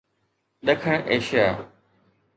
ڏکڻ 0.65 0.97
ايشيا 1.09 1.47